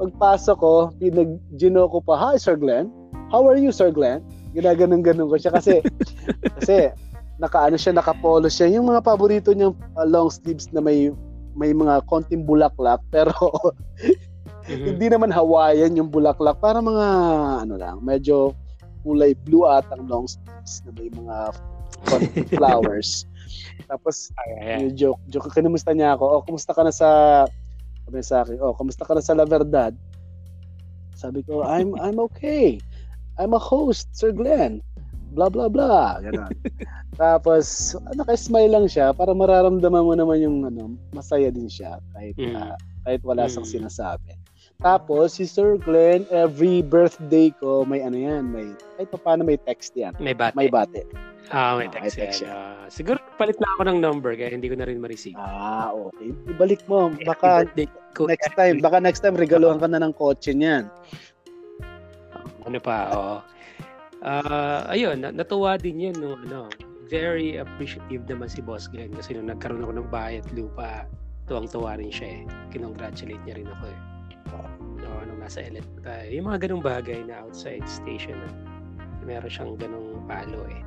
[0.00, 2.88] pagpasok ko, pinag-gino ko pa, Hi Sir Glenn,
[3.28, 4.24] how are you Sir Glenn?
[4.56, 5.84] Ginaganon-ganon ko siya kasi,
[6.58, 6.90] kasi
[7.40, 8.68] nakaano siya, nakapolo siya.
[8.68, 11.12] Yung mga paborito niyang uh, long sleeves na may
[11.58, 13.34] may mga konting bulaklak pero
[14.70, 14.86] mm-hmm.
[14.94, 17.06] hindi naman Hawaiian yung bulaklak para mga
[17.66, 18.54] ano lang medyo
[19.02, 21.36] kulay blue at ang long sleeves na may mga
[22.56, 23.26] flowers.
[23.90, 27.42] Tapos, ay, ay, joke, joke, kinumusta niya ako, oh, kumusta ka na sa,
[28.06, 29.92] sabi sa akin, oh, kumusta ka na sa La Verdad?
[31.16, 32.80] Sabi ko, I'm, I'm okay.
[33.36, 34.80] I'm a host, Sir Glenn.
[35.36, 36.18] Blah, blah, blah.
[36.22, 36.50] Ganon.
[37.20, 42.56] Tapos, naka-smile lang siya para mararamdaman mo naman yung ano, masaya din siya kahit, mm.
[42.56, 43.50] uh, kahit wala mm.
[43.52, 44.32] siyang sinasabi.
[44.80, 49.60] Tapos, si Sir Glenn, every birthday ko, may ano yan, may, kahit pa paano may
[49.60, 50.16] text yan.
[50.16, 50.56] May bate.
[50.56, 51.04] May bate.
[51.52, 52.52] Ah, may text, oh, may text yan.
[52.56, 55.36] Uh, siguro palit na ako ng number kaya hindi ko na rin ma-receive.
[55.36, 56.32] Ah, okay.
[56.48, 57.12] Ibalik mo.
[57.28, 57.68] Baka
[58.24, 60.88] next time, baka next time regaluhan ka na ng kotse niyan.
[62.64, 63.36] Ano pa, oo.
[64.20, 66.68] Uh, ayun, natuwa din yan no, ano,
[67.08, 71.04] very appreciative naman si Boss Glenn kasi nung nagkaroon ako ng bahay at lupa,
[71.50, 72.42] tuwang-tuwa rin siya eh.
[72.70, 73.98] Kinongratulate niya rin ako eh.
[75.00, 76.28] No, nung nasa Elet tayo.
[76.30, 78.48] Yung mga ganong bagay na outside station na
[79.24, 80.82] meron siyang ganong palo eh.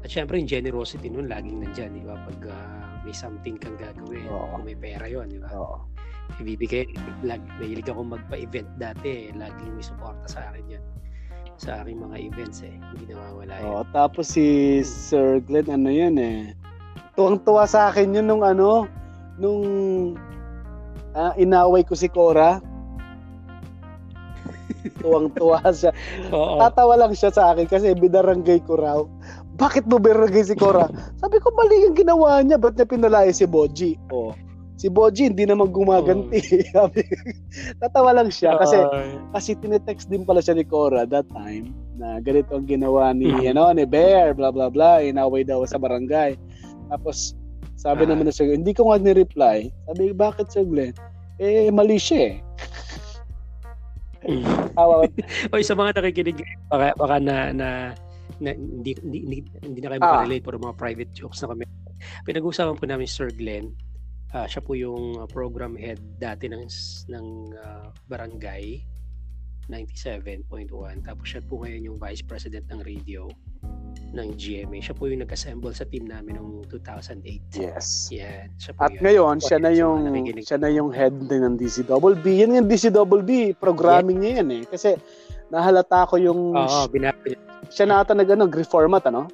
[0.00, 2.16] At syempre, yung generosity nun, laging nandyan, di ba?
[2.16, 4.56] Pag uh, may something kang gagawin, Oo.
[4.56, 5.52] kung may pera yon di ba?
[5.52, 5.84] Oo.
[6.40, 6.88] Ibibigay,
[7.26, 9.36] lag, mahilig ako magpa-event dati, eh.
[9.36, 10.84] laging may suporta sa akin yan
[11.60, 12.72] sa aking mga events eh.
[12.72, 13.68] Hindi nawawala yan.
[13.68, 16.56] Oh, tapos si Sir Glenn, ano yan eh.
[17.20, 18.88] Tuwang-tuwa sa akin yun nung ano,
[19.36, 19.62] nung
[21.12, 22.64] uh, inaway ko si Cora.
[25.00, 25.92] Tuwang-tuwa siya.
[26.32, 26.58] Oo.
[26.60, 29.00] Tatawa lang siya sa akin kasi bidarangay ko raw
[29.60, 30.88] bakit mo beragay si Cora?
[31.20, 32.56] Sabi ko, mali yung ginawa niya.
[32.56, 34.00] Ba't niya pinalaya si Boji?
[34.08, 34.32] Oh.
[34.80, 36.40] Si Boji hindi naman gumaganti.
[36.72, 36.88] Oh.
[37.84, 42.16] Tatawa lang siya kasi uh, kasi tinetext din pala siya ni Cora that time na
[42.24, 43.52] ganito ang ginawa ni hmm.
[43.52, 46.40] ano ni Bear blah blah blah inaway daw sa barangay.
[46.88, 47.36] Tapos
[47.76, 49.68] sabi uh, naman na siya, hindi ko nga ni-reply.
[49.88, 50.96] Sabi, bakit Sir Glenn?
[51.40, 52.34] Eh, mali siya eh.
[54.76, 55.06] Tawa.
[55.54, 57.68] Oy, sa mga nakikinig, baka, baka na, na
[58.40, 60.06] na hindi, hindi, hindi na kayo ah.
[60.08, 61.64] makarelate pero mga private jokes na kami.
[62.24, 63.76] Pinag-uusapan po namin Sir Glenn.
[64.30, 66.64] Uh, siya po yung program head dati ng
[67.10, 68.78] ng uh, barangay
[69.66, 70.70] 97.1
[71.02, 73.26] tapos siya po ngayon yung vice president ng radio
[74.10, 74.82] ng GMA.
[74.82, 77.22] Siya po yung nag-assemble sa team namin noong 2008.
[77.54, 78.10] Yes.
[78.10, 79.02] Yeah, siya po At yun.
[79.06, 80.02] ngayon, siya na yung
[80.42, 82.26] siya na yung head din ng DCWB.
[82.26, 84.42] Yan yung DCWB, programming yeah.
[84.42, 84.62] niya yan eh.
[84.66, 84.98] Kasi
[85.54, 87.38] nahalata ko yung Oo, oh, binabili
[87.70, 89.30] siya na ata nag ano, reformat ano?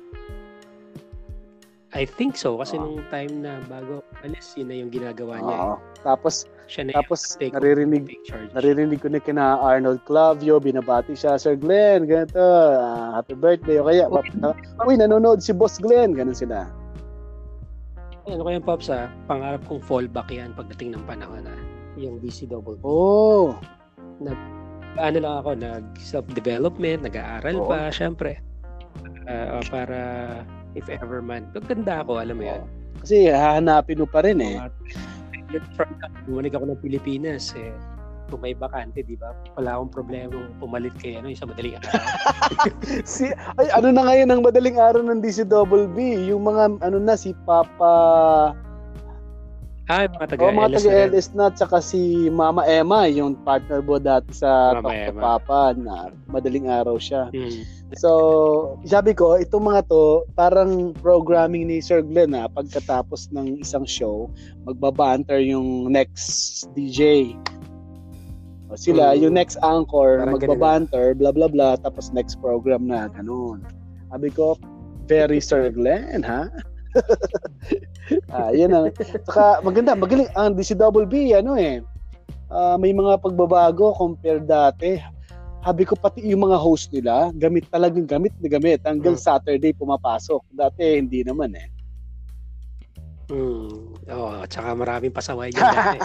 [1.96, 5.56] I think so kasi uh, nung time na bago alis yun na yung ginagawa niya.
[5.56, 5.78] Uh, eh.
[6.04, 8.11] Tapos siya na tapos naririnig
[8.55, 13.87] naririnig ko na kina Arnold Clavio binabati siya Sir Glenn ganito uh, happy birthday o
[13.87, 14.35] kaya okay.
[14.42, 14.55] uh,
[14.90, 16.66] uy nanonood si Boss Glenn ganun sila.
[18.26, 21.55] Ano kaya Pops ah, pangarap kong fallback yan pagdating ng panahon na
[21.94, 22.76] yung BC double.
[22.83, 23.55] Oh.
[24.18, 24.37] Nag
[24.96, 27.68] ano lang ako, nag self-development, nag-aaral oh.
[27.68, 28.40] pa, syempre.
[29.26, 30.00] Uh, para
[30.74, 31.48] if ever man.
[31.52, 32.62] Ganda ako, alam mo yan.
[33.05, 34.57] Kasi hahanapin mo pa rin eh.
[36.26, 37.72] Bumalik ako ng Pilipinas eh
[38.26, 39.30] kung may bakante, di ba?
[39.54, 41.94] Wala akong problema pumalit kay ano, sa madaling araw.
[43.06, 46.26] si, ay, ano na ngayon ang madaling araw ng DCWB?
[46.26, 47.94] Yung mga, ano na, si Papa
[49.87, 54.03] Ah, mga taga oh, mga taga LS na tsaka si Mama Emma, yung partner mo
[54.03, 57.31] dati sa Mama Talk Papa na madaling araw siya.
[57.31, 57.62] Hmm.
[57.94, 58.11] So,
[58.83, 64.27] sabi ko, itong mga to, parang programming ni Sir Glenn ha, pagkatapos ng isang show,
[64.66, 67.31] magbabanter yung next DJ.
[68.66, 69.22] O sila, hmm.
[69.22, 73.62] yung next anchor, parang magbabanter, blah blah blah, tapos next program na, ganun.
[74.11, 74.59] Sabi ko,
[75.07, 76.51] very Sir Glenn, ha?
[78.35, 78.90] ah, yun ang.
[79.26, 81.82] Saka maganda, magaling ang DCWB ano eh.
[82.46, 85.02] Uh, may mga pagbabago compare dati.
[85.66, 89.24] Habi ko pati yung mga host nila, gamit talagang gamit na gamit hanggang hmm.
[89.26, 90.38] Saturday pumapasok.
[90.54, 91.68] Dati hindi naman eh.
[93.26, 93.98] Hmm.
[94.06, 95.98] Oh, tsaka maraming pasaway diyan dati.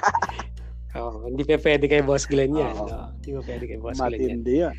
[0.97, 2.73] oh, hindi pa pwede kay Boss Glenn yan.
[2.73, 2.89] Oh.
[2.89, 3.13] No?
[3.21, 4.41] Hindi pa pwede kay Boss Matindi Glenn yan.
[4.41, 4.75] Matindi yan.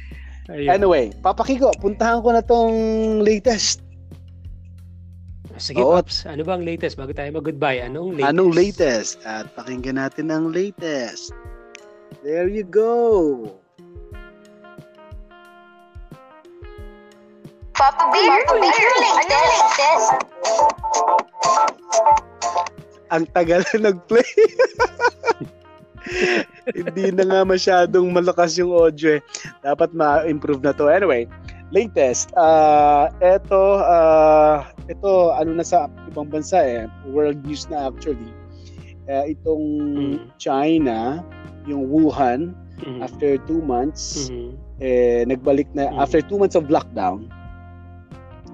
[0.51, 2.75] Anyway, papakiko, puntahan ko na tong
[3.22, 3.79] latest
[5.61, 6.01] Sige, Oo.
[6.01, 6.25] Pops.
[6.25, 6.97] Ano ba ang latest?
[6.97, 8.31] Bago tayo mag-goodbye, anong latest?
[8.33, 9.12] Anong latest?
[9.29, 11.37] At pakinggan natin ang latest.
[12.25, 13.59] There you go.
[17.73, 18.91] Papa Bear, Papa Bear,
[19.29, 20.09] latest.
[23.12, 24.25] Ang tagal na nag-play.
[26.77, 29.23] Hindi na nga masyadong malakas yung audio eh.
[29.65, 30.88] Dapat ma-improve na to.
[30.88, 31.27] Anyway,
[31.72, 32.30] latest.
[32.37, 38.30] Uh, eto, uh, ito, ano na sa ibang bansa eh, world news na actually.
[39.08, 40.16] Uh, itong mm.
[40.38, 41.24] China,
[41.66, 42.54] yung Wuhan,
[42.85, 43.02] mm-hmm.
[43.02, 44.54] after two months, mm-hmm.
[44.78, 46.02] eh, nagbalik na, mm-hmm.
[46.04, 47.26] after two months of lockdown,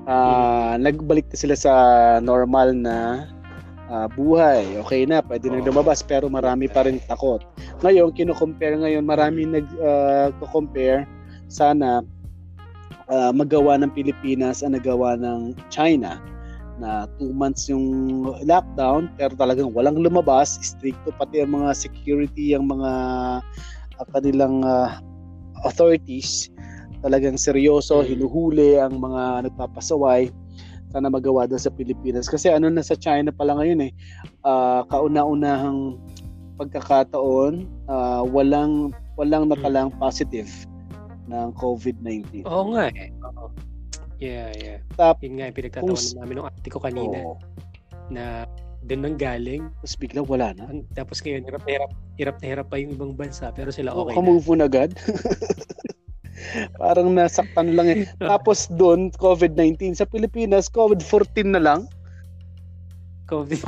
[0.09, 0.89] uh, mm-hmm.
[0.89, 1.75] nagbalik na sila sa
[2.23, 3.29] normal na
[3.93, 4.65] uh, buhay.
[4.87, 5.59] Okay na, pwede oh.
[5.59, 7.45] na lumabas, pero marami pa rin takot.
[7.85, 11.11] Ngayon, kino-compare ngayon, marami nag-compare uh,
[11.49, 12.05] sana
[13.09, 16.21] uh, magawa ng Pilipinas ang nagawa ng China
[16.79, 22.71] na 2 months yung lockdown pero talagang walang lumabas stricto pati ang mga security ang
[22.71, 22.93] mga
[24.15, 24.95] kanilang uh,
[25.67, 26.47] authorities
[27.03, 28.07] talagang seryoso, mm.
[28.15, 30.31] hinuhuli ang mga nagpapasaway
[30.89, 33.93] sana magawa doon sa Pilipinas kasi ano na sa China pala ngayon eh
[34.47, 35.99] uh, kauna-unahang
[36.59, 39.59] pagkakataon uh, walang walang mm.
[39.59, 40.49] natalang positive
[41.29, 42.49] ng COVID-19.
[42.49, 43.13] Oo nga eh.
[43.23, 43.53] Oo.
[44.19, 44.79] Yeah, yeah.
[44.99, 46.19] Tap, Yun nga pinagtatawanan kung...
[46.19, 47.17] namin ng ate ko kanina.
[47.23, 47.39] Oo.
[48.11, 48.49] Na
[48.83, 49.63] doon nang galing.
[49.79, 50.83] Tapos biglang wala na.
[50.97, 54.17] Tapos ngayon, hirap na hirap, hirap na hirap pa yung ibang bansa, pero sila okay
[54.19, 54.65] oh, na.
[54.65, 54.91] na agad.
[56.81, 58.03] Parang nasaktan lang eh.
[58.31, 59.99] Tapos doon, COVID-19.
[59.99, 61.81] Sa Pilipinas, COVID-14 na lang.
[63.29, 63.63] COVID.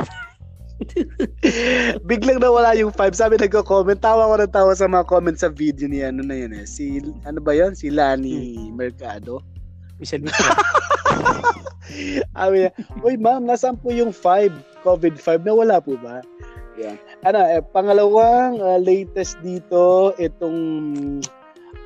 [2.08, 3.12] Biglang nawala yung 5.
[3.12, 4.00] Sabi nagko-comment.
[4.00, 6.66] Tawa ko ng tawa sa mga comment sa video ni ano na yun eh.
[6.66, 7.76] Si, ano ba yun?
[7.76, 8.76] Si Lani hmm.
[8.76, 9.44] Mercado.
[10.00, 10.56] Michelle Michelle.
[12.32, 12.70] Sabi niya,
[13.04, 14.84] Uy ma'am, nasaan po yung 5?
[14.86, 16.24] COVID-5 na wala po ba?
[16.80, 16.96] Yan.
[17.26, 20.58] Ano, eh, pangalawang uh, latest dito, itong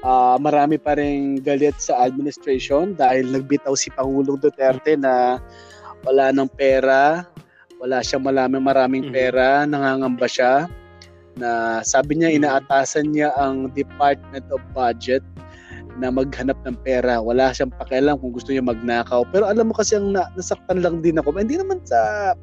[0.07, 5.43] uh, marami pa rin galit sa administration dahil nagbitaw si Pangulong Duterte na
[6.05, 7.27] wala ng pera,
[7.83, 9.17] wala siyang maraming maraming mm-hmm.
[9.17, 10.53] pera, nangangamba siya
[11.35, 12.47] na sabi niya mm-hmm.
[12.47, 15.23] inaatasan niya ang Department of Budget
[15.99, 17.23] na maghanap ng pera.
[17.23, 19.27] Wala siyang pakialam kung gusto niya magnakaw.
[19.31, 21.35] Pero alam mo kasi ang na, nasaktan lang din ako.
[21.39, 22.35] Hindi naman sa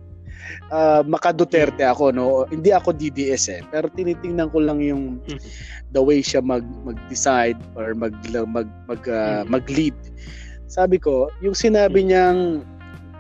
[0.72, 2.48] uh, Maka Duterte ako, no?
[2.48, 3.62] Hindi ako DDS eh.
[3.70, 5.20] Pero tinitingnan ko lang yung
[5.92, 8.16] the way siya mag mag-decide or mag
[8.48, 9.96] mag mag uh, mag-lead.
[10.72, 12.64] Sabi ko, yung sinabi niyang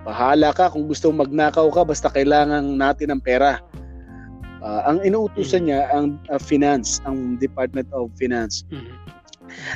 [0.02, 3.62] bahala ka kung gusto magnakaw ka basta kailangan natin ng pera.
[4.62, 8.62] Uh, ang inuutusan niya ang uh, finance, ang Department of Finance.
[8.70, 9.12] Mm-hmm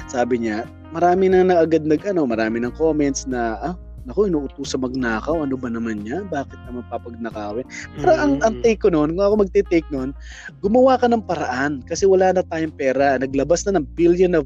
[0.08, 0.64] sabi niya,
[0.96, 5.50] marami na naagad nag ano, marami ng comments na ah, Naku, inuutos sa magnakaw.
[5.50, 6.30] Ano ba naman yan?
[6.30, 7.66] Bakit naman papagnakawin?
[7.98, 8.22] Pero mm.
[8.22, 10.14] ang, ang take ko noon, kung ako magte-take noon,
[10.62, 13.18] gumawa ka ng paraan kasi wala na tayong pera.
[13.18, 14.46] Naglabas na ng billion of,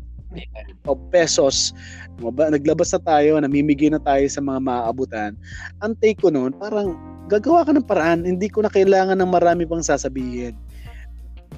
[0.87, 1.75] of pesos.
[2.21, 5.32] Naglabas na tayo, namimigay na tayo sa mga maaabutan.
[5.79, 6.95] Ang take ko noon, parang
[7.32, 8.27] gagawa ka ng paraan.
[8.27, 10.53] Hindi ko na kailangan ng marami pang sasabihin.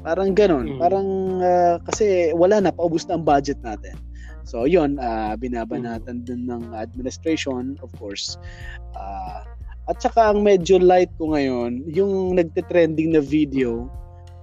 [0.06, 0.78] Parang ganun.
[0.78, 0.80] Mm.
[0.82, 1.08] Parang
[1.42, 3.98] uh, kasi wala na, paubos na ang budget natin.
[4.46, 6.26] So, yun, uh, binabanatan mm.
[6.26, 8.38] din ng administration, of course.
[8.98, 9.46] Uh,
[9.90, 13.90] at saka ang medyo light ko ngayon, yung nagte-trending na video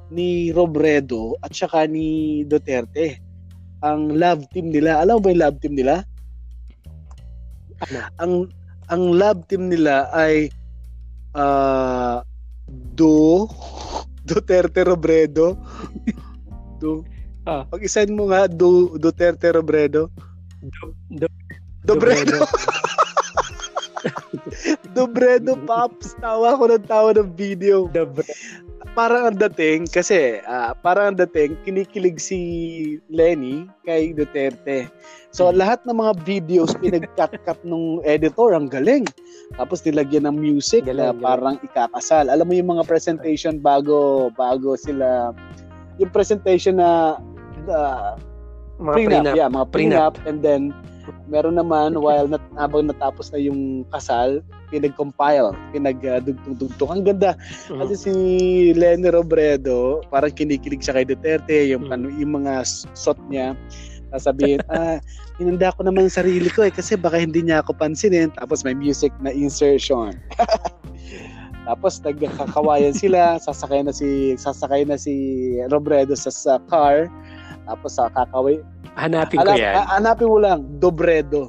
[0.09, 3.21] ni Robredo at saka ni Duterte.
[3.83, 5.03] Ang love team nila.
[5.03, 6.03] Alam mo ba yung love team nila?
[7.87, 7.99] Ano?
[8.19, 8.33] Ang
[8.89, 10.51] ang love team nila ay
[11.37, 12.25] uh,
[12.69, 13.47] Do
[14.29, 15.57] Duterte Robredo.
[16.81, 17.03] Do.
[17.49, 17.65] Ah.
[17.65, 20.13] Pag-isan mo nga, Do, Duterte Robredo.
[20.61, 21.27] Do, do,
[21.81, 22.45] Dobredo.
[24.93, 26.13] Dobredo Pops.
[26.21, 27.89] Tawa ko ng tawa ng video.
[27.89, 28.68] Dobredo.
[28.99, 32.41] Parang ang dating, kasi uh, parang ang dating, kinikilig si
[33.07, 34.91] Lenny kay Duterte.
[35.31, 35.55] So, hmm.
[35.55, 39.07] lahat ng mga videos pinag-cut-cut nung editor, ang galing.
[39.55, 41.23] Tapos nilagyan ng music galing, na galing.
[41.23, 42.27] parang ikakasal.
[42.27, 45.31] Alam mo yung mga presentation bago bago sila
[46.03, 47.23] yung presentation na
[47.71, 48.19] uh,
[48.83, 49.35] mga prenup, prenup.
[49.39, 50.75] yeah, mga prenup, prenup and then
[51.29, 54.41] meron naman while nat habang natapos na yung kasal,
[54.73, 56.91] pinag-compile, pinag-dugtong-dugtong.
[56.91, 57.37] Ang ganda.
[57.37, 57.79] Mm-hmm.
[57.81, 58.13] Kasi si
[58.77, 62.21] Lenny Robredo, parang kinikilig siya kay Duterte, yung, mm-hmm.
[62.21, 62.65] yung mga
[62.97, 63.57] shot niya,
[64.13, 65.01] sasabihin, ah,
[65.37, 68.33] hinanda ko naman sarili ko eh, kasi baka hindi niya ako pansinin.
[68.37, 70.17] Tapos may music na insertion.
[71.69, 75.13] Tapos nagkakawayan sila, sasakay na si sasakay na si
[75.69, 77.13] Robredo sa, sa car.
[77.69, 78.65] Tapos sa kakaway.
[78.99, 79.87] Hanapin ko yan.
[79.87, 81.47] Hanapin mo lang, Dobredo.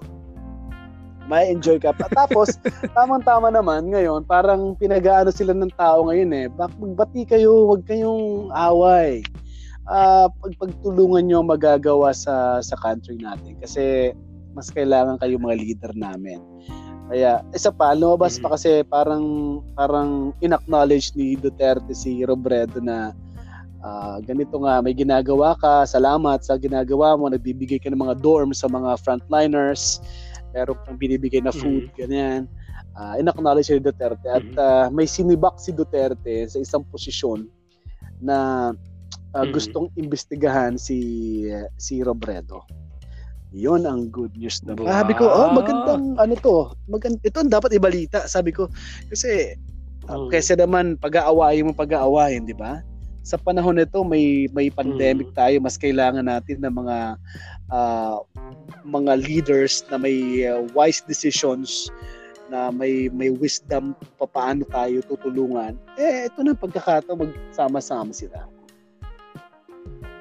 [1.30, 1.94] May enjoy ka.
[2.14, 2.58] Tapos,
[2.98, 6.46] tamang-tama naman ngayon, parang pinag-aano sila ng tao ngayon eh.
[6.58, 9.26] Magbati kayo, huwag kayong away.
[9.90, 14.14] Uh, pag pagtulungan nyo magagawa sa sa country natin kasi
[14.54, 16.38] mas kailangan kayo mga leader namin.
[17.10, 18.46] Kaya isa pa, lumabas mm-hmm.
[18.46, 19.26] pa kasi parang
[19.74, 20.10] parang
[20.46, 23.18] inacknowledge ni Duterte si Robredo na
[23.84, 28.64] uh, ganito nga, may ginagawa ka, salamat sa ginagawa mo, nagbibigay ka ng mga dorms
[28.64, 30.04] sa mga frontliners,
[30.54, 32.00] meron kang binibigay na food, mm-hmm.
[32.00, 32.42] ganyan.
[33.00, 37.48] Uh, inacknowledge si Duterte at uh, may sinibak si Duterte sa isang posisyon
[38.20, 39.56] na uh, mm-hmm.
[39.56, 41.00] gustong imbestigahan si
[41.48, 42.66] uh, si Robredo.
[43.56, 44.78] Yon ang good news na.
[44.78, 44.86] Wow.
[44.86, 46.70] Sabi ko, oh, magandang ano to.
[46.86, 48.68] Magand ito ang dapat ibalita, sabi ko.
[49.10, 49.58] Kasi
[50.12, 52.84] uh, kasi naman pag-aawayin mo pag-aawayin, di ba?
[53.24, 55.38] Sa panahon nito may may pandemic mm.
[55.38, 56.98] tayo mas kailangan natin ng mga
[57.70, 58.18] uh,
[58.88, 61.92] mga leaders na may uh, wise decisions
[62.50, 68.50] na may may wisdom pa paano tayo tutulungan eh ito na pagkakataon magsama-sama sila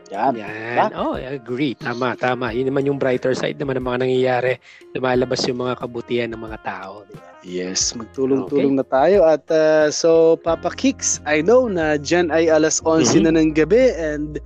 [0.08, 0.32] Yan.
[0.40, 0.90] Yan.
[0.96, 1.76] Oh, I agree.
[1.76, 2.52] Tama, tama.
[2.52, 4.52] Yun naman yung brighter side naman ng mga nangyayari.
[4.96, 7.04] Lumalabas yung mga kabutihan ng mga tao.
[7.04, 7.28] Di ba?
[7.44, 8.80] Yes, magtulong-tulong okay.
[8.82, 9.18] na tayo.
[9.28, 13.22] At uh, so, Papa Kicks, I know na dyan ay alas 11 mm-hmm.
[13.24, 14.40] na ng gabi and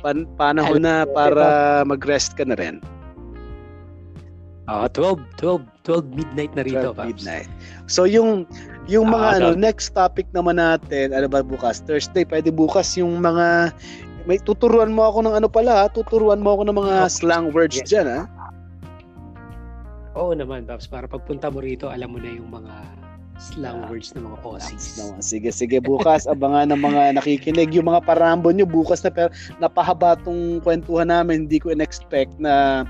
[0.00, 2.78] pan- panahon na para mag-rest ka na rin.
[4.70, 7.50] Ah, uh, 12, 12, 12 midnight na rito, 12 midnight.
[7.90, 8.46] So yung
[8.86, 11.82] yung mga uh, ano, next topic naman natin, ano ba bukas?
[11.82, 13.74] Thursday, pwede bukas yung mga
[14.30, 15.86] may tuturuan mo ako ng ano pala, ha?
[15.90, 17.90] tuturuan mo ako ng mga slang words yes.
[17.90, 18.22] diyan, ha?
[20.14, 20.86] Oo naman, Babs.
[20.86, 22.74] Para pagpunta mo rito, alam mo na yung mga
[23.42, 25.02] slang words ng mga Aussies.
[25.18, 25.82] Sige, sige.
[25.82, 27.74] Bukas, abangan ng mga nakikinig.
[27.74, 31.50] Yung mga parambo nyo, bukas na pero napahaba tong kwentuhan namin.
[31.50, 32.86] Hindi ko in-expect na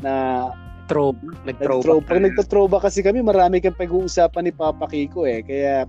[0.00, 0.48] na
[0.88, 1.14] throw,
[1.46, 2.02] nag-throw.
[2.02, 5.42] Pag nagto-throw kasi kami, marami kang pag-uusapan ni Papa Kiko eh.
[5.46, 5.86] Kaya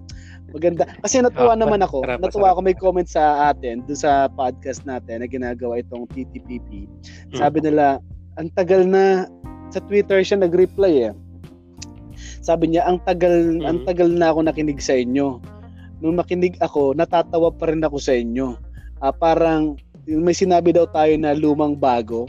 [0.52, 0.84] Maganda.
[1.00, 2.04] Kasi natuwa oh, naman ako.
[2.04, 6.88] Natuwa ako may comment sa atin do sa podcast natin na ginagawa itong TTPP.
[7.32, 7.40] Hmm.
[7.40, 8.04] Sabi nila,
[8.36, 9.28] ang tagal na
[9.72, 11.14] sa Twitter siya nag-reply eh.
[12.44, 13.70] Sabi niya, ang tagal mm-hmm.
[13.70, 15.40] ang tagal na ako nakinig sa inyo.
[16.02, 18.58] Nung makinig ako, natatawa pa rin ako sa inyo.
[19.02, 22.26] Uh, parang may sinabi daw tayo na lumang bago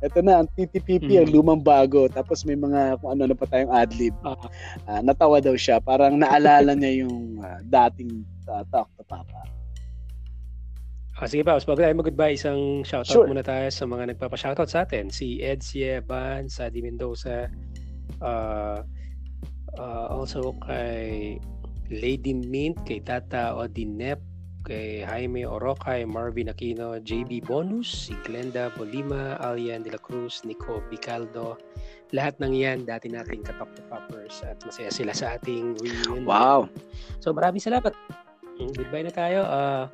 [0.00, 1.22] ito na, ang TTPP, mm-hmm.
[1.24, 2.08] ang lumang bago.
[2.08, 4.16] Tapos may mga kung ano na pa tayong adlib.
[4.24, 4.48] Uh-huh.
[4.88, 5.76] Uh, natawa daw siya.
[5.80, 9.44] Parang naalala niya yung uh, dating uh, Talk to Papa.
[11.20, 13.28] Ah, sige pa, bago tayo mag-goodbye, isang shoutout sure.
[13.28, 15.12] muna tayo sa mga nagpapa-shoutout sa atin.
[15.12, 17.52] Si Ed Sieban, Sadi Mendoza,
[18.24, 18.80] uh,
[19.76, 21.36] uh, also kay
[21.92, 24.16] Lady Mint, kay Tata Odinep,
[24.64, 30.84] kay Jaime Orocay, Marvin Aquino, JB Bonus, si Glenda Bolima, Alian De La Cruz, Nico
[30.92, 31.56] Bicaldo.
[32.12, 33.54] Lahat ng yan, dati nating to
[33.88, 36.26] poppers at masaya sila sa ating reunion.
[36.26, 36.68] Wow!
[37.22, 37.94] So maraming salamat.
[38.60, 39.40] Mm, goodbye na tayo.
[39.48, 39.84] Uh,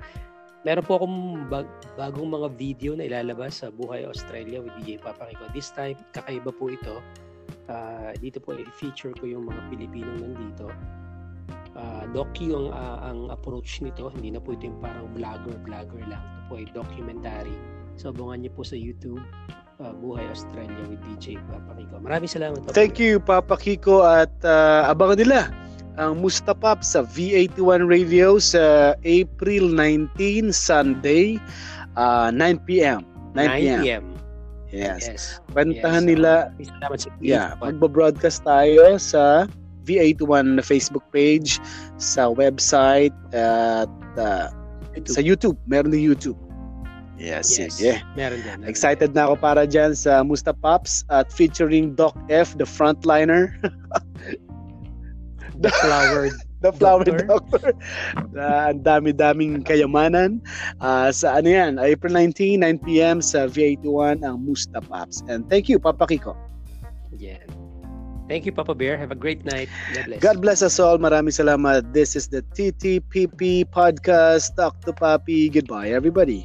[0.66, 5.30] meron po akong bag- bagong mga video na ilalabas sa Buhay Australia with DJ Papa
[5.30, 5.46] Kiko.
[5.54, 6.98] This time, kakaiba po ito.
[7.70, 10.70] Uh, dito po i-feature ko yung mga Pilipinong nandito
[11.76, 14.08] uh, docu ang, uh, ang approach nito.
[14.10, 16.20] Hindi na po ito yung parang vlogger-vlogger lang.
[16.20, 17.54] Ito po ay documentary.
[17.96, 19.22] So, abangan niyo po sa YouTube
[19.80, 21.96] uh, Buhay Australia with DJ Papa Kiko.
[22.00, 22.64] Maraming salamat.
[22.64, 24.04] Papa Thank you, Papa Kiko.
[24.04, 25.40] At uh, abangan nila
[25.96, 31.40] ang Mustapap sa V81 Radio sa April 19, Sunday,
[31.96, 33.00] uh, 9 p.m.
[33.32, 33.80] 9 p.m.
[33.80, 34.04] 9 p.m.
[34.68, 35.08] Yes.
[35.08, 35.22] yes.
[35.56, 36.10] Pantahan yes.
[36.10, 36.32] nila.
[36.60, 39.48] Uh, yeah, magbo-broadcast tayo sa
[39.86, 41.62] V81 na Facebook page,
[41.96, 44.50] sa website, at uh,
[44.98, 45.14] YouTube.
[45.14, 45.56] sa YouTube.
[45.70, 46.38] Meron din YouTube.
[47.16, 47.80] Yes, yes.
[47.80, 48.04] sige.
[48.12, 48.60] Meron din.
[48.60, 49.16] Meron Excited din.
[49.16, 53.56] na ako para dyan sa Musta Pops at featuring Doc F, the frontliner.
[55.64, 56.28] the flower
[56.60, 57.24] the flower doctor.
[57.24, 57.72] doctor.
[58.36, 60.40] uh, ang dami-daming kayamanan.
[60.80, 63.24] Uh, sa ano yan, April 19, 9 p.m.
[63.24, 65.24] sa V81 ang Musta Pops.
[65.28, 66.36] And thank you, Papa Kiko.
[67.16, 67.40] Yeah.
[68.26, 68.98] Thank you, Papa Bear.
[68.98, 69.68] Have a great night.
[69.94, 70.20] God bless.
[70.20, 70.98] God bless us all.
[70.98, 71.94] Maraming salamat.
[71.94, 74.58] This is the TTPP podcast.
[74.58, 75.46] Talk to Papi.
[75.46, 76.42] Goodbye, everybody.